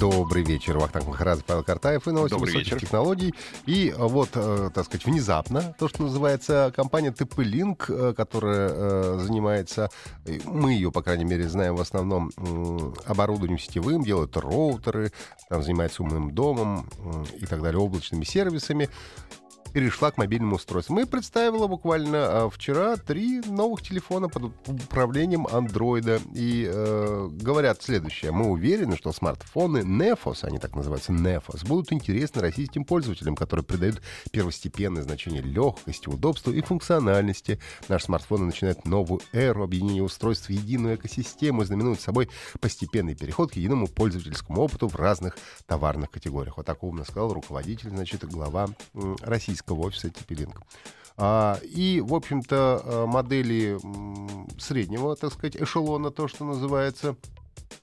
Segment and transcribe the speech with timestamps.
[0.00, 0.78] Добрый вечер.
[0.78, 2.80] Вахтанг Махарадзе, Павел Картаев и новости Добрый высоких вечер.
[2.80, 3.34] технологий.
[3.66, 9.90] И э, вот, э, так сказать, внезапно, то, что называется компания TP-Link, э, которая занимается,
[10.44, 12.30] мы ее, по крайней мере, знаем в основном
[13.06, 15.12] оборудованием сетевым, делают роутеры,
[15.48, 16.88] там занимается умным домом
[17.34, 18.88] и так далее, облачными сервисами,
[19.72, 20.94] перешла к мобильному устройству.
[20.94, 26.20] Мы представила буквально а, вчера три новых телефона под управлением андроида.
[26.34, 28.32] И э, говорят следующее.
[28.32, 34.02] Мы уверены, что смартфоны Nefos, они так называются Nefos, будут интересны российским пользователям, которые придают
[34.32, 37.60] первостепенное значение легкости, удобству и функциональности.
[37.88, 42.28] Наши смартфоны начинают новую эру объединения устройств в единую экосистему и знаменуют собой
[42.60, 46.56] постепенный переход к единому пользовательскому опыту в разных товарных категориях.
[46.56, 50.60] Вот так умно сказал руководитель, значит, глава м, российского офиса Типилинг.
[51.16, 53.78] А, и, в общем-то, а, модели
[54.60, 57.16] среднего, так сказать, эшелона, то, что называется,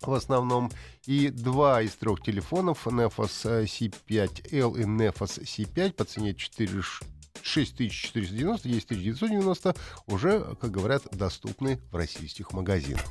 [0.00, 0.70] в основном.
[1.06, 7.04] И два из трех телефонов, Nefos э, C5L и Nefos C5 по цене 4 ш-
[7.42, 9.74] 6490, 10990,
[10.06, 13.04] уже, как говорят, доступны в российских магазинах.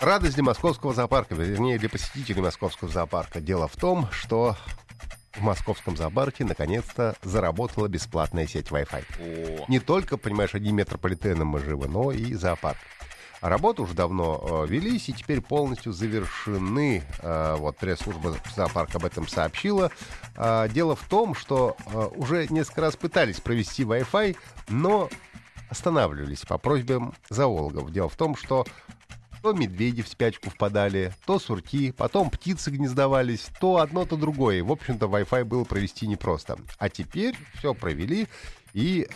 [0.00, 3.40] Радость для московского зоопарка, вернее, для посетителей московского зоопарка.
[3.40, 4.56] Дело в том, что
[5.38, 9.04] в московском зоопарке наконец-то заработала бесплатная сеть Wi-Fi.
[9.20, 12.78] О, Не только, понимаешь, одним метрополитеном мы живы, но и зоопарк.
[13.40, 17.04] Работы уже давно э, велись и теперь полностью завершены.
[17.22, 19.92] Э, вот пресс-служба зоопарка об этом сообщила.
[20.36, 24.36] А, дело в том, что э, уже несколько раз пытались провести Wi-Fi,
[24.68, 25.08] но
[25.70, 27.92] останавливались по просьбам зоологов.
[27.92, 28.66] Дело в том, что
[29.42, 34.62] то медведи в спячку впадали, то сурки, потом птицы гнездовались, то одно, то другое.
[34.62, 36.58] В общем-то, Wi-Fi было провести непросто.
[36.78, 38.26] А теперь все провели,
[38.74, 39.08] и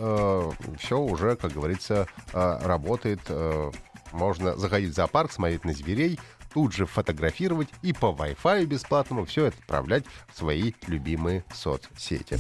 [0.79, 3.21] все уже, как говорится, э, работает.
[3.29, 3.71] э,
[4.13, 6.19] можно заходить в зоопарк, смотреть на зверей,
[6.53, 12.39] тут же фотографировать и по Wi-Fi бесплатному все это отправлять в свои любимые соцсети.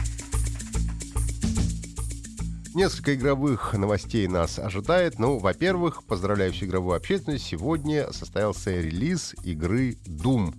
[2.74, 5.18] Несколько игровых новостей нас ожидает.
[5.18, 7.44] Ну, во-первых, поздравляю всю игровую общественность.
[7.44, 10.54] Сегодня состоялся релиз игры Doom.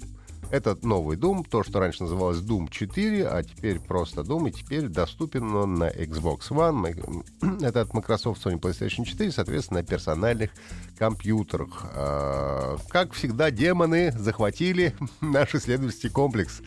[0.52, 4.90] Это новый Doom, то, что раньше называлось Doom 4, а теперь просто Doom, и теперь
[4.90, 7.26] доступен он на Xbox One.
[7.66, 10.52] Это от Microsoft Sony PlayStation 4, соответственно, на персональных
[11.00, 11.86] компьютерах.
[11.96, 16.62] А, Как всегда, демоны захватили наш исследовательский комплекс.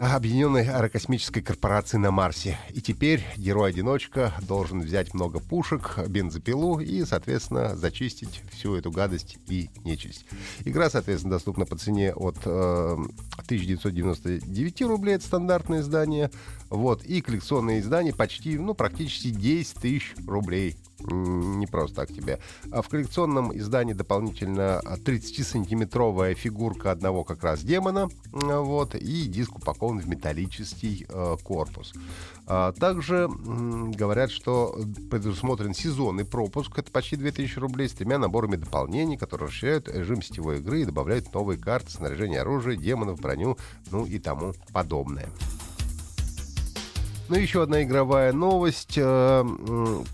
[0.00, 2.58] Объединенной аэрокосмической корпорации на Марсе.
[2.70, 9.70] И теперь герой-одиночка должен взять много пушек, бензопилу и, соответственно, зачистить всю эту гадость и
[9.84, 10.26] нечисть.
[10.64, 12.96] Игра, соответственно, доступна по цене от э,
[13.38, 16.30] 1999 рублей, это стандартное издание.
[16.68, 20.76] Вот, и коллекционные издания почти, ну, практически 10 тысяч рублей.
[21.00, 22.40] Не просто так тебе.
[22.72, 28.08] А в коллекционном издании дополнительно 30-сантиметровая фигурка одного как раз демона.
[28.32, 31.92] Вот, и диск упакован в металлический э, корпус.
[32.46, 34.76] А также говорят, что
[35.10, 36.78] предусмотрен сезонный пропуск.
[36.78, 41.32] Это почти 2000 рублей с тремя наборами дополнений, которые расширяют режим сетевой игры и добавляют
[41.32, 43.56] новые карты, снаряжение оружия, демонов, броню,
[43.90, 45.28] ну и тому подобное.
[47.28, 48.94] Ну, еще одна игровая новость.
[48.96, 49.44] Э,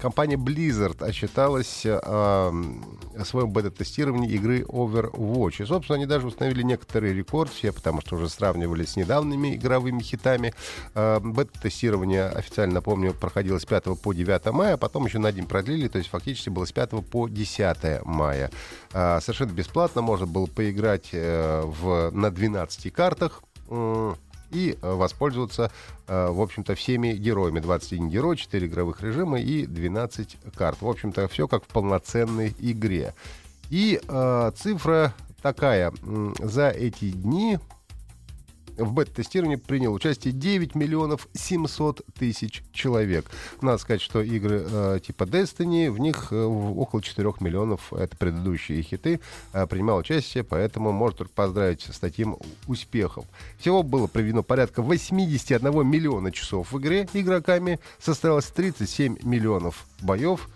[0.01, 5.63] Компания Blizzard отчиталась э, о своем бета-тестировании игры Overwatch.
[5.63, 10.01] И, собственно, они даже установили некоторые рекорд, все, потому что уже сравнивали с недавними игровыми
[10.01, 10.55] хитами.
[10.97, 15.47] Э, Бета-тестирование, официально напомню, проходило с 5 по 9 мая, а потом еще на день
[15.47, 18.51] продлили, то есть фактически было с 5 по 10 мая.
[18.91, 23.43] Совершенно бесплатно можно было поиграть в, на 12 картах.
[24.55, 25.71] И э, воспользоваться,
[26.07, 27.61] э, в общем-то, всеми героями.
[27.61, 30.81] 21 герой, 4 игровых режима и 12 карт.
[30.81, 33.15] В общем-то, все как в полноценной игре.
[33.71, 35.13] И э, цифра
[35.43, 35.93] такая.
[36.39, 37.59] За эти дни
[38.77, 43.27] в бета-тестировании принял участие 9 миллионов 700 тысяч человек.
[43.61, 48.83] Надо сказать, что игры э, типа Destiny, в них э, около 4 миллионов, это предыдущие
[48.83, 49.21] хиты,
[49.53, 52.37] э, принимал участие, поэтому можно только поздравить с таким
[52.67, 53.25] успехом.
[53.59, 60.49] Всего было проведено порядка 81 миллиона часов в игре игроками, состоялось 37 миллионов боев,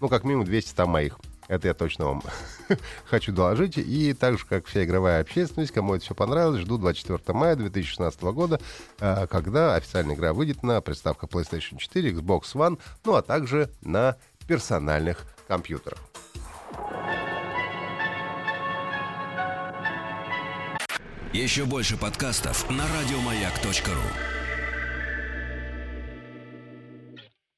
[0.00, 1.18] ну, как минимум 200 там моих.
[1.48, 2.22] Это я точно вам
[3.04, 3.78] хочу доложить.
[3.78, 8.20] И так же, как вся игровая общественность, кому это все понравилось, жду 24 мая 2016
[8.22, 8.60] года,
[9.00, 14.16] э, когда официальная игра выйдет на приставка PlayStation 4, Xbox One, ну а также на
[14.46, 15.98] персональных компьютерах.
[21.32, 24.35] Еще больше подкастов на радиомаяк.ру